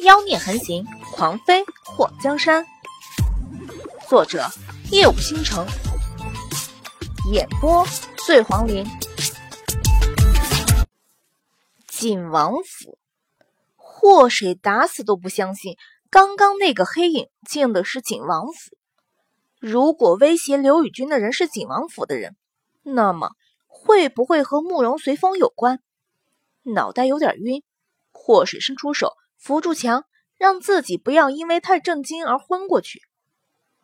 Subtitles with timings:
[0.00, 2.64] 妖孽横行，狂飞祸江山。
[4.08, 4.46] 作者：
[4.92, 5.66] 夜舞倾城，
[7.32, 7.84] 演播：
[8.24, 8.86] 醉黄林。
[11.88, 12.96] 景王府，
[13.74, 15.76] 祸水打死都不相信，
[16.10, 18.76] 刚刚那个黑影进的是景王府。
[19.58, 22.36] 如果威胁刘宇君的人是景王府的人，
[22.84, 23.32] 那么
[23.66, 25.80] 会不会和慕容随风有关？
[26.62, 27.64] 脑袋有点晕，
[28.12, 30.04] 祸水伸出手扶住墙，
[30.36, 33.00] 让自己不要因为太震惊而昏过去。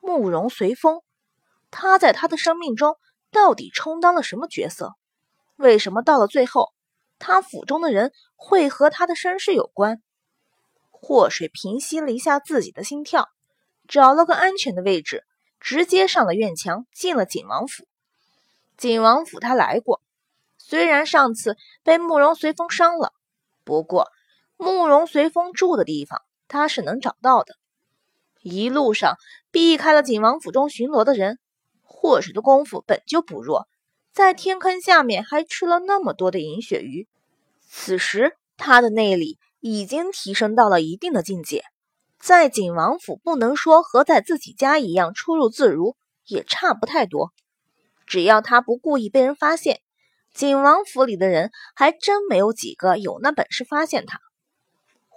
[0.01, 1.01] 慕容随风，
[1.71, 2.97] 他在他的生命中
[3.31, 4.95] 到底充当了什么角色？
[5.57, 6.75] 为什么到了最后，
[7.19, 10.03] 他府中的人会和他的身世有关？
[10.91, 13.29] 祸水平息了一下自己的心跳，
[13.87, 15.25] 找了个安全的位置，
[15.61, 17.87] 直接上了院墙，进了景王府。
[18.77, 20.03] 景王府他来过，
[20.59, 23.13] 虽然上次被慕容随风伤了，
[23.63, 24.11] 不过
[24.57, 27.55] 慕容随风住的地方他是能找到的。
[28.43, 29.17] 一路上
[29.51, 31.39] 避开了景王府中巡逻的人，
[31.83, 33.67] 祸水的功夫本就不弱，
[34.13, 37.09] 在天坑下面还吃了那么多的银鳕鱼，
[37.69, 41.65] 此时他的内力已经提升到了一定的境界，
[42.21, 47.33] 在景王府不能说和在自己家一样出入自如，也差不太多。
[48.07, 49.81] 只要他不故意被人发现，
[50.35, 54.21] 景王府里的人还真没有几个有那本事发现他。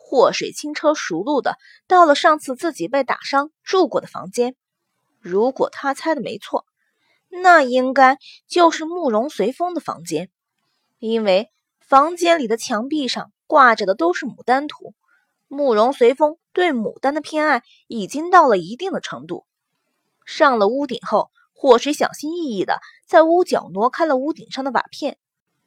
[0.10, 4.56] 祸水轻车熟路的到了上次自己被打伤住过的房间。
[5.20, 6.66] 如果他猜的没错，
[7.28, 10.30] 那应该就是慕容随风的房间，
[10.98, 11.50] 因为
[11.82, 14.94] 房间里的墙壁上挂着的都是牡丹图。
[15.50, 19.46] 慕容随风对牡丹的偏爱已经到了一定的程度。
[20.26, 25.18] 上了屋顶后，祸水小心翼翼的在屋角挪开了屋顶上的瓦片。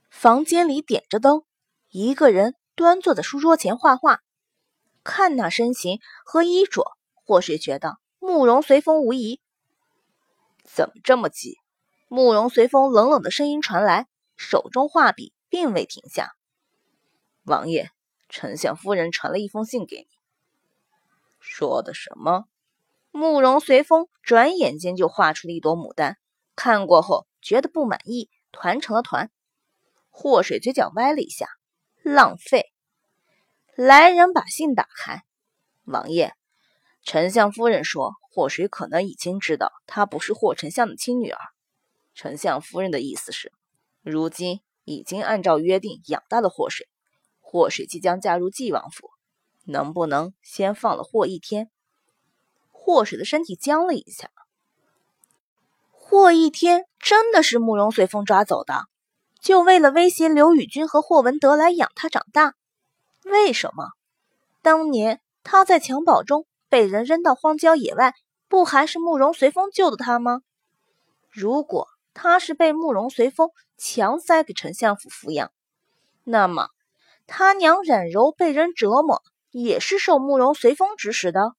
[0.08, 1.42] 房间里点着灯，
[1.90, 4.22] 一个人端坐在书桌前画画。
[5.02, 6.84] 看那身形和衣着，
[7.14, 9.40] 祸水觉得慕容随风无疑。
[10.64, 11.58] 怎么这么急？
[12.08, 16.32] 慕容随风冷冷的声音传来，手中画笔并未停下。
[17.44, 17.90] 王爷，
[18.28, 20.06] 丞相夫人传了一封信给你。
[21.38, 22.44] 说的什么？
[23.10, 26.16] 慕容随风转眼间就画出了一朵牡丹，
[26.54, 29.30] 看过后觉得不满意，团成了团。
[30.10, 31.48] 祸水嘴角歪了一下，
[32.02, 32.72] 浪费。
[33.82, 35.22] 来人，把信打开。
[35.84, 36.34] 王爷，
[37.02, 41.38] 丞相夫人说，祸水可能已经知道她不是霍丞相的亲女儿。
[42.14, 43.54] 丞相夫人的意思是，
[44.02, 46.90] 如今已经按照约定养大了祸水，
[47.40, 49.12] 祸水即将嫁入纪王府，
[49.64, 51.70] 能不能先放了霍一天？
[52.70, 54.30] 祸水的身体僵了一下。
[55.90, 58.88] 霍一天真的是慕容随风抓走的，
[59.40, 62.56] 就为了威胁刘宇君和霍文德来养他长大。
[63.24, 63.90] 为什么
[64.62, 68.14] 当年他在襁褓中被人扔到荒郊野外，
[68.48, 70.42] 不还是慕容随风救的他吗？
[71.28, 75.52] 如果他是被慕容随风强塞给丞相府抚养，
[76.24, 76.68] 那么
[77.26, 81.52] 他娘冉柔被人折磨也是受慕容随风指使的。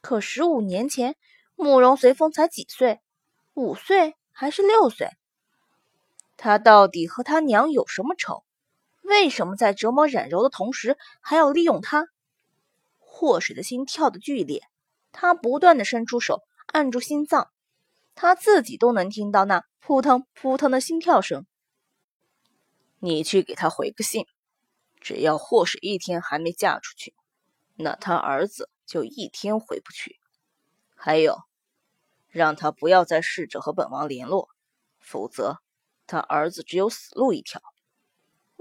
[0.00, 1.16] 可十五年前，
[1.54, 3.00] 慕容随风才几岁？
[3.52, 5.10] 五岁还是六岁？
[6.38, 8.42] 他到底和他娘有什么仇？
[9.10, 12.06] 为什么在折磨冉柔的同时还要利用她？
[12.96, 14.62] 祸水的心跳得剧烈，
[15.10, 17.50] 他不断的伸出手按住心脏，
[18.14, 21.44] 他自己都能听到那扑腾扑腾的心跳声。
[23.00, 24.26] 你去给他回个信，
[25.00, 27.12] 只要祸水一天还没嫁出去，
[27.74, 30.20] 那他儿子就一天回不去。
[30.94, 31.36] 还有，
[32.28, 34.48] 让他不要再试着和本王联络，
[35.00, 35.58] 否则
[36.06, 37.60] 他儿子只有死路一条。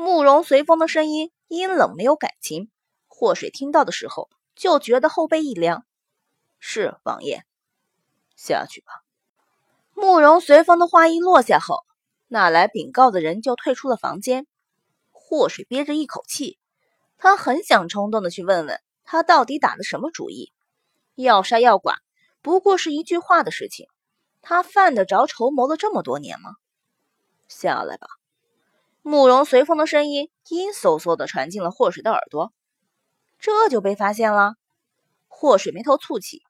[0.01, 2.71] 慕容随风的声音阴冷，没有感情。
[3.09, 5.83] 祸水听到的时候就觉得后背一凉。
[6.57, 7.43] 是王爷，
[8.37, 9.03] 下去吧。
[9.93, 11.83] 慕容随风的话音落下后，
[12.29, 14.47] 那来禀告的人就退出了房间。
[15.11, 16.57] 祸水憋着一口气，
[17.17, 20.53] 他很想冲动的去问问他到底打的什么主意。
[21.15, 21.97] 要杀要剐，
[22.41, 23.89] 不过是一句话的事情，
[24.41, 26.51] 他犯得着筹谋了这么多年吗？
[27.49, 28.07] 下来吧。
[29.01, 32.53] 慕容随风的声音阴飕飕的传进了祸水的耳朵，
[33.39, 34.55] 这就被发现了。
[35.27, 36.43] 祸水眉头蹙起，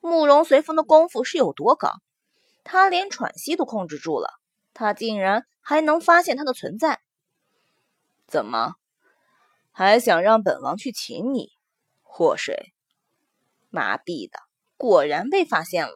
[0.00, 1.92] 慕容随风的功夫是有多高？
[2.64, 4.30] 他连喘息都控制住了，
[4.72, 7.00] 他竟然还能发现他的存在？
[8.26, 8.74] 怎么，
[9.70, 11.50] 还想让本王去请你？
[12.02, 12.72] 祸水，
[13.68, 14.38] 麻痹的，
[14.76, 15.94] 果然被发现了。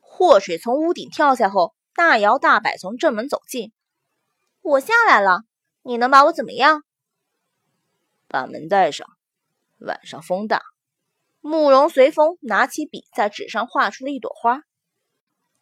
[0.00, 3.72] 祸水从屋顶跳下后，大摇大摆从正门走进。
[4.68, 5.44] 我下来了，
[5.80, 6.84] 你能把我怎么样？
[8.26, 9.08] 把门带上。
[9.78, 10.60] 晚上风大。
[11.40, 14.60] 慕容随风拿起笔，在纸上画出了一朵花。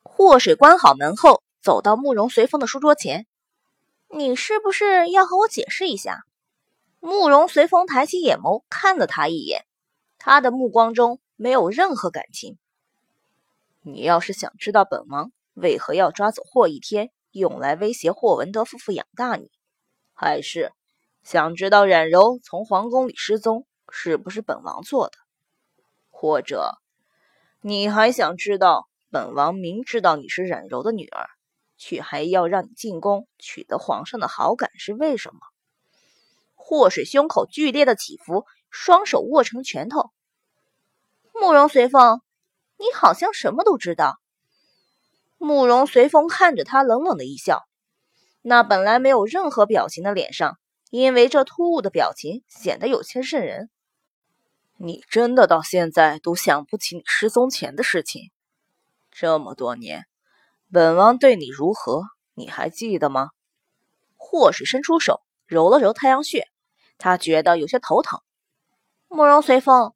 [0.02, 3.28] 祸水关好门后，走到慕容随风的书桌前
[4.10, 6.24] ：“你是不是要和我解释一下？”
[6.98, 9.64] 慕容随风抬起眼眸看了他一眼，
[10.18, 12.58] 他的目光中没有任何感情。
[13.82, 19.50] 你要是想知道本王为何要抓走霍一天，用来威胁霍文德夫妇养大你，
[20.14, 20.72] 还是
[21.22, 25.18] 想知道冉柔从皇宫里失踪是不是本王做的？
[26.08, 26.72] 或者，
[27.60, 31.26] 你还想知道本王明知道你是冉柔的女儿，
[31.76, 35.40] 却还要让你进宫取得皇上的好感是为什么？
[36.54, 40.10] 祸水胸口剧烈的起伏，双手握成拳头。
[41.32, 42.22] 慕容随风，
[42.78, 44.18] 你好像什么都知道。
[45.38, 47.64] 慕容随风看着他，冷冷的一笑，
[48.42, 50.58] 那本来没有任何表情的脸上，
[50.90, 53.70] 因为这突兀的表情显得有些瘆人。
[54.78, 58.30] 你真的到现在都想不起你失踪前的事情？
[59.10, 60.04] 这么多年，
[60.70, 62.02] 本王对你如何，
[62.34, 63.30] 你还记得吗？
[64.16, 66.46] 霍水伸出手揉了揉太阳穴。
[66.98, 68.20] 他觉得有些头疼。
[69.08, 69.94] 慕容随风，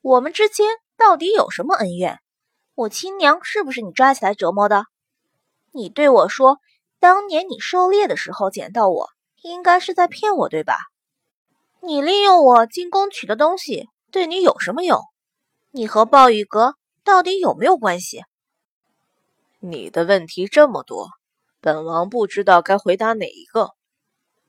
[0.00, 0.66] 我们之间
[0.96, 2.21] 到底有什么恩怨？
[2.74, 4.84] 我亲娘是不是你抓起来折磨的？
[5.72, 6.58] 你对我说，
[6.98, 9.10] 当年你狩猎的时候捡到我，
[9.42, 10.78] 应该是在骗我，对吧？
[11.80, 15.00] 你利用我进宫取的东西，对你有什么用？
[15.70, 18.22] 你和暴雨阁到底有没有关系？
[19.58, 21.08] 你的问题这么多，
[21.60, 23.70] 本王不知道该回答哪一个。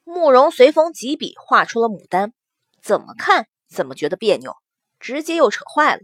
[0.05, 2.33] 慕容随风几笔画出了牡丹，
[2.81, 4.55] 怎么看怎么觉得别扭，
[4.99, 6.01] 直接又扯坏了。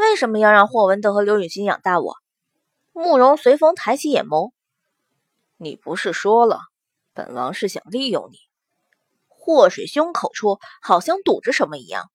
[0.00, 2.16] 为什么要让霍文德和刘允欣养大我？
[2.92, 4.50] 慕容随风抬起眼眸
[5.56, 6.60] ：“你不是说了，
[7.12, 8.38] 本王是想利用你？”
[9.28, 12.10] 祸水胸口处好像堵着什么一样。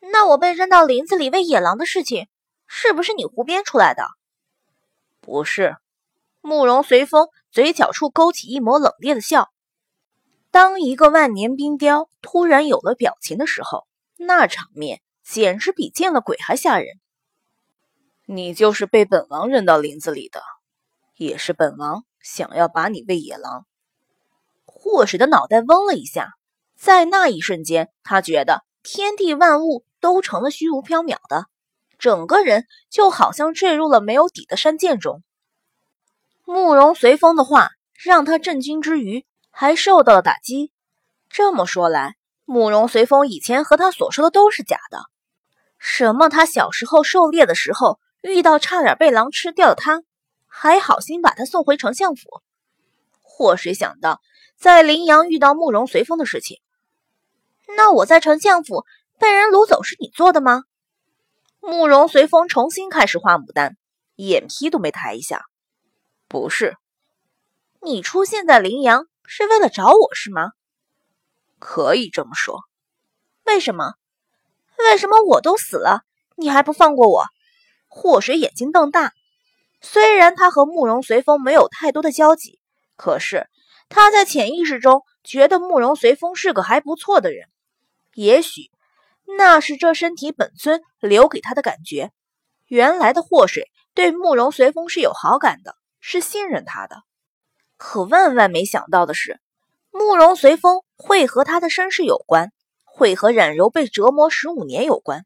[0.00, 2.28] 那我被扔到林子里喂野狼的事情，
[2.66, 4.06] 是不是你胡编出来的？
[5.20, 5.76] 不是。
[6.40, 9.50] 慕容随风嘴角处勾起一抹冷冽的笑。
[10.50, 13.86] 当一个万年冰雕突然有了表情的时候，
[14.16, 16.98] 那场面简直比见了鬼还吓人。
[18.26, 20.42] 你就是被本王扔到林子里的，
[21.16, 23.64] 也是本王想要把你喂野狼。
[24.64, 26.32] 祸水的脑袋嗡了一下，
[26.76, 31.46] 在那一瞬间，他觉得天地万物都成了虚无缥缈的，
[31.98, 35.22] 整个人就好像坠入了没有底的山涧中。
[36.44, 39.24] 慕容随风的话让他震惊之余。
[39.52, 40.72] 还受到了打击。
[41.28, 45.09] 这么说来，慕容随风以前和他所说的都是假的。
[45.80, 46.28] 什么？
[46.28, 50.02] 他小时候狩猎的时候遇到差点被狼吃掉的他，
[50.46, 52.28] 还好心把他送回丞相府。
[53.22, 54.20] 或谁想到
[54.56, 56.60] 在林阳遇到慕容随风的事情，
[57.76, 58.84] 那我在丞相府
[59.18, 60.62] 被人掳走是你做的吗？
[61.60, 63.76] 慕容随风重新开始画牡丹，
[64.16, 65.46] 眼皮都没抬一下。
[66.28, 66.76] 不是，
[67.80, 69.06] 你出现在林阳。
[69.32, 70.50] 是为了找我是吗？
[71.60, 72.64] 可以这么说。
[73.44, 73.94] 为什么？
[74.84, 76.02] 为什么我都死了，
[76.36, 77.24] 你还不放过我？
[77.88, 79.12] 祸水眼睛瞪大。
[79.80, 82.60] 虽然他和慕容随风没有太多的交集，
[82.96, 83.48] 可是
[83.88, 87.48] 他在潜意识中觉得慕容随风是个还不错的人。
[88.14, 88.70] 也许
[89.38, 92.10] 那是这身体本尊留给他的感觉。
[92.66, 97.02] 原来的祸水对慕容随风是有好感的，是信任他的。
[97.76, 99.40] 可万万没想到的是，
[99.90, 102.52] 慕容随风会和他的身世有关，
[103.00, 105.24] 会和冉柔被折磨十五年有关。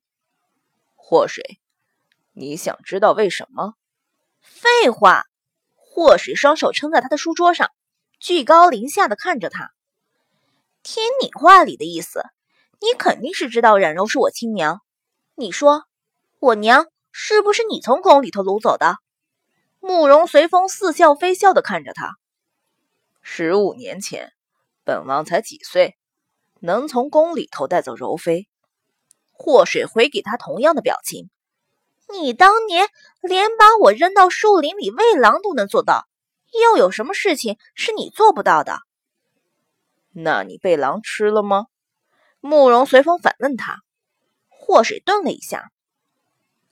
[0.95, 1.59] 祸水，
[2.33, 3.75] 你想知道为什么？
[4.40, 5.25] 废话！
[5.75, 7.73] 祸水双手撑在他的书桌上，
[8.21, 9.73] 居高临下的看着他。
[10.85, 12.23] 听你话里的意思，
[12.81, 14.81] 你肯定是知道冉柔是我亲娘。
[15.35, 15.83] 你说，
[16.38, 18.99] 我娘是不是你从宫里头掳走的？
[19.81, 22.12] 慕容随风似笑非笑的看着他。
[23.21, 24.33] 十五年前，
[24.85, 25.97] 本王才几岁，
[26.64, 28.49] 能从宫里头带走柔妃？
[29.33, 31.28] 祸水回给他同样的表情。
[32.09, 32.88] 你当年
[33.21, 36.09] 连把我扔到树林里喂狼都能做到，
[36.52, 38.78] 又有什么事情是你做不到的？
[40.11, 41.66] 那你被狼吃了吗？
[42.40, 43.83] 慕容随风反问他。
[44.49, 45.71] 祸水顿了一下。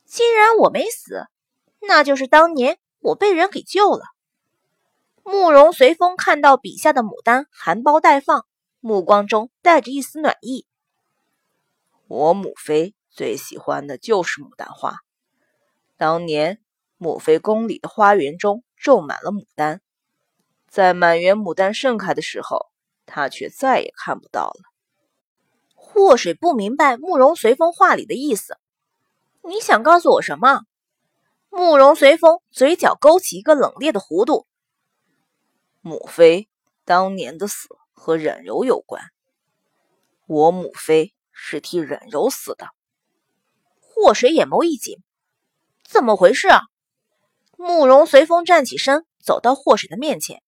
[0.07, 1.27] 既然我没死，
[1.81, 4.07] 那就是当年我被人给救了。
[5.23, 8.47] 慕容随风看到笔下的牡丹含苞待放，
[8.85, 10.67] 目光中带着一丝暖意。
[12.09, 14.97] 我母妃最喜欢的就是牡丹花。
[15.97, 16.61] 当年
[16.99, 19.81] 母妃宫里的花园中种满了牡丹，
[20.69, 22.73] 在满园牡丹盛开的时候，
[23.07, 24.61] 她却再也看不到了。
[25.77, 28.59] 祸水不明白慕容随风话里的意思，
[29.43, 30.63] 你想告诉我什么？
[31.51, 34.49] 慕容随风嘴角勾起一个冷冽的弧度。
[35.81, 36.49] 母妃
[36.85, 37.69] 当年的死
[38.03, 39.01] 和忍柔有关，
[40.27, 42.67] 我母妃是替忍柔死的。
[43.79, 44.99] 祸水眼眸一紧，
[45.85, 46.63] 怎么回事啊？
[47.57, 50.43] 慕容随风站起身，走到祸水的面前。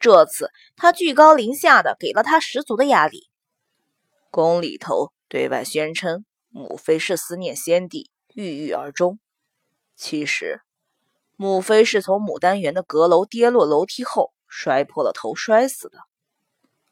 [0.00, 3.30] 这次他居高临下的给了他十足的压力。
[4.32, 9.20] 宫里头对外宣称母妃是思念先帝，郁郁而终。
[9.94, 10.60] 其实，
[11.36, 15.98] 母妃是从牡丹园的阁楼跌落楼梯后摔破了头摔死的。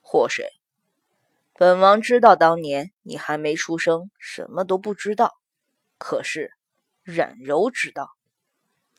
[0.07, 0.51] 祸水，
[1.55, 5.33] 本王知道当年你还没出生，什么都不知道。
[5.97, 6.53] 可是，
[7.03, 8.11] 冉柔知道。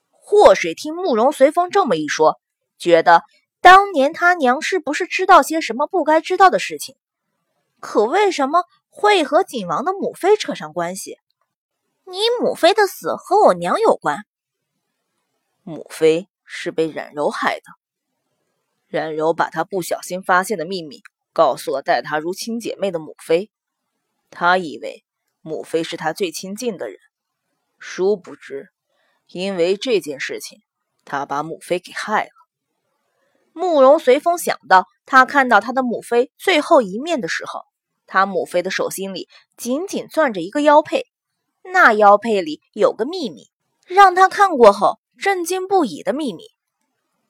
[0.10, 2.42] 祸水听慕容随风这么一说，
[2.80, 3.24] 觉得
[3.62, 6.98] 当年他娘是不是知道些什么不该知道的事情？
[7.80, 11.20] 可为什么会和景王的母妃扯上关系？
[12.06, 14.26] 你母妃的死和我娘有关？
[15.62, 17.85] 母妃是被冉柔害的。
[18.88, 21.02] 冉柔把她不小心发现的秘密
[21.34, 23.50] 告诉了待她如亲姐妹的母妃，
[24.30, 25.04] 她以为。
[25.48, 26.98] 母妃是他最亲近的人，
[27.78, 28.70] 殊不知，
[29.28, 30.64] 因为这件事情，
[31.06, 32.32] 他把母妃给害了。
[33.54, 37.62] 慕容随风想到，他看到他的母妃最后一面的时候，
[38.08, 41.06] 他母妃的手心里紧紧攥着一个腰佩，
[41.62, 43.52] 那腰佩里有个秘密，
[43.86, 46.46] 让他看过后震惊不已的秘密。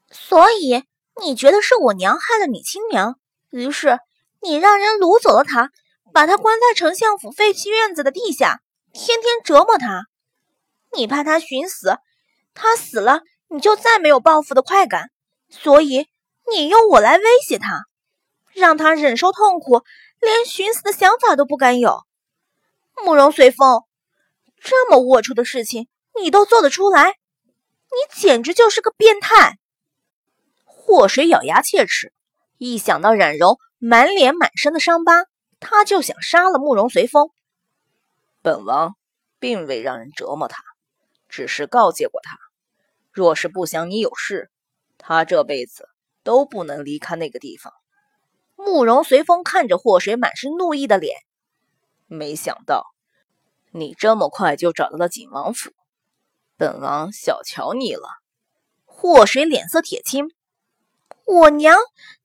[0.09, 0.85] 所以，
[1.21, 3.19] 你觉得是我娘害了你亲娘，
[3.49, 3.99] 于是
[4.41, 5.71] 你让人掳走了她。
[6.13, 8.61] 把她关在丞相府废弃院子的地下，
[8.93, 10.05] 天天折磨她。
[10.93, 11.97] 你怕她寻死，
[12.53, 15.09] 她死了你就再没有报复的快感，
[15.49, 16.07] 所以
[16.49, 17.83] 你用我来威胁他，
[18.53, 19.81] 让他忍受痛苦，
[20.19, 22.03] 连寻死的想法都不敢有。
[23.03, 23.83] 慕容随风，
[24.61, 25.87] 这么龌龊的事情
[26.19, 29.57] 你都做得出来，你简直就是个变态！
[30.87, 32.13] 祸水咬牙切齿，
[32.59, 35.25] 一想到冉柔满脸满身的伤疤。
[35.59, 37.31] 他就想杀了慕容随风。
[38.43, 38.95] 本王
[39.39, 40.61] 并未让人折磨他，
[41.27, 42.37] 只是告诫过他，
[43.11, 44.51] 若是不想你有事，
[44.99, 45.89] 他这辈子
[46.21, 47.73] 都不能离开那个地方。
[48.55, 51.17] 慕容随风看着祸水满是怒意的脸，
[52.05, 52.85] 没想到
[53.71, 55.71] 你这么快就找到了景王府，
[56.57, 58.07] 本王小瞧你了。
[58.85, 60.27] 祸水脸色铁青，
[61.25, 61.77] 我娘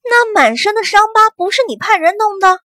[0.04, 2.60] 那满身的伤疤不是你派人弄的？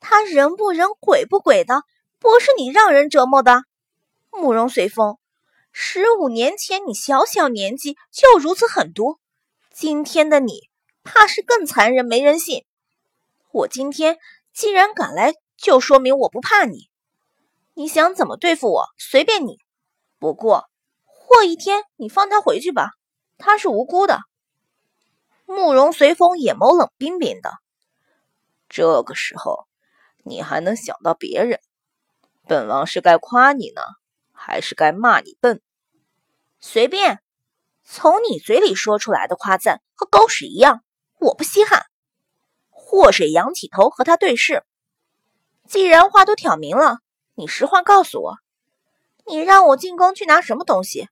[0.00, 1.82] 他人不人鬼不鬼的，
[2.18, 3.64] 不是你让人折磨的。
[4.30, 5.18] 慕容随风，
[5.72, 9.18] 十五年前你小小年纪就如此狠毒，
[9.72, 10.70] 今天的你
[11.04, 12.64] 怕是更残忍没人性。
[13.52, 14.18] 我今天
[14.54, 16.88] 既然敢来，就说明我不怕你。
[17.74, 19.58] 你想怎么对付我，随便你。
[20.18, 20.64] 不过
[21.26, 22.92] 过一天你放他回去吧，
[23.36, 24.20] 他是无辜的。
[25.46, 27.52] 慕容随风眼眸冷冰冰的，
[28.68, 29.66] 这个时候。
[30.28, 31.60] 你还能想到别人？
[32.48, 33.80] 本王是该夸你呢，
[34.32, 35.62] 还是该骂你笨？
[36.58, 37.22] 随便，
[37.84, 40.82] 从你嘴里说出来的夸赞和狗屎一样，
[41.20, 41.86] 我不稀罕。
[42.70, 44.64] 祸水仰起头和他对视。
[45.68, 46.98] 既然话都挑明了，
[47.36, 48.38] 你实话告诉我，
[49.26, 51.08] 你让我进宫去拿什么东西？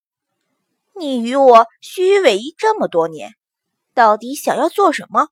[0.96, 3.36] 你与我虚伪一这么多年，
[3.94, 5.28] 到底想要做什么？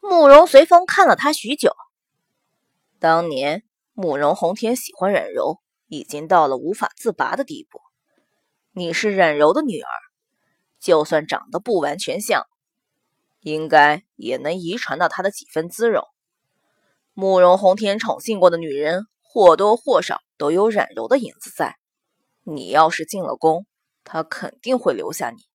[0.00, 1.72] 慕容随风看了他许久。
[2.98, 3.62] 当年
[3.92, 7.80] 慕容宏天喜欢冉柔，已经到了无法自拔的地步。
[8.72, 9.88] 你是冉柔的女儿，
[10.80, 12.44] 就算长得不完全像，
[13.38, 16.04] 应该也能遗传到她的几分姿容。
[17.12, 21.76] 慕容宏天宠幸过的女人，或多或少都有冉柔的影子在。
[22.42, 23.64] 你要是进了宫，
[24.02, 25.51] 他肯定会留下你。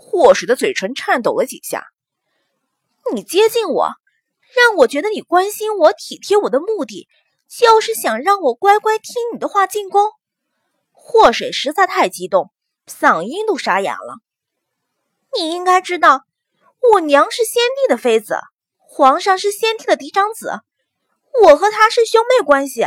[0.00, 1.86] 祸水的嘴唇颤抖了几下，
[3.12, 3.90] 你接近我。
[4.52, 7.06] 让我觉得你关心我、体贴我的目的，
[7.48, 10.10] 就是想让我乖乖听你的话进宫。
[10.90, 12.50] 祸水实在太激动，
[12.84, 14.18] 嗓音都沙哑了。
[15.36, 16.24] 你应该知道，
[16.94, 18.40] 我娘是先帝的妃子，
[18.78, 20.62] 皇上是先帝的嫡长子，
[21.44, 22.84] 我和他是兄妹关系。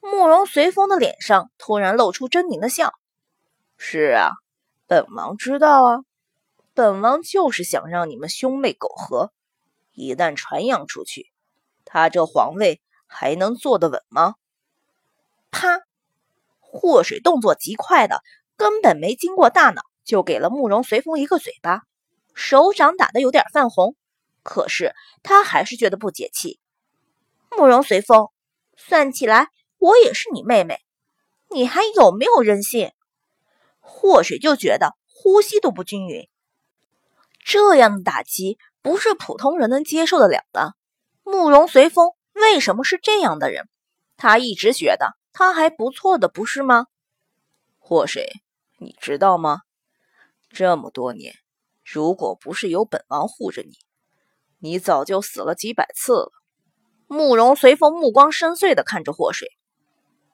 [0.00, 2.94] 慕容随风的脸上突然露出狰狞的笑
[3.76, 4.30] ：“是啊，
[4.92, 6.00] 本王知道啊，
[6.74, 9.32] 本王就是想让你们兄妹苟合。”
[9.92, 11.32] 一旦传扬出去，
[11.86, 14.34] 他这皇位还能坐得稳吗？
[15.50, 15.80] 啪！
[16.60, 18.20] 祸水动作极快的，
[18.58, 21.84] 根本没经过大脑，就给了慕容随风一个嘴巴，
[22.34, 23.96] 手掌打得有点泛红。
[24.42, 26.60] 可是他还是觉得不解气。
[27.56, 28.28] 慕容随风，
[28.76, 30.80] 算起来我也是你妹妹，
[31.48, 32.92] 你还有没有人性？
[33.84, 36.28] 祸水就觉得呼吸都不均匀，
[37.44, 40.74] 这样的打击不是普通人能接受得了的。
[41.24, 43.68] 慕容随风为什么是这样的人？
[44.16, 46.86] 他一直觉得他还不错的，不是吗？
[47.78, 48.30] 祸水，
[48.78, 49.62] 你知道吗？
[50.50, 51.34] 这么多年，
[51.84, 53.72] 如果不是有本王护着你，
[54.58, 56.30] 你早就死了几百次了。
[57.08, 59.48] 慕容随风目光深邃的看着祸水。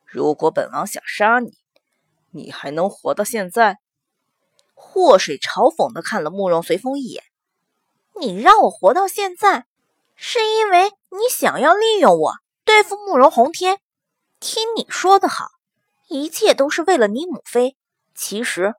[0.04, 1.56] 如果本王想杀你，
[2.30, 3.78] 你还能活到现在？
[4.74, 7.24] 祸水嘲讽的看了慕容随风一眼。
[8.14, 9.66] 你让我活到现在，
[10.14, 13.78] 是因为你想要利用我对付慕容宏天？
[14.40, 15.46] 听你说的好，
[16.08, 17.76] 一切都是为了你母妃。
[18.14, 18.74] 其实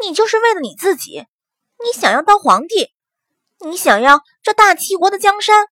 [0.00, 1.26] 你就是为了你自己，
[1.84, 2.90] 你想要当皇帝，
[3.60, 5.68] 你想要这大齐国的江山。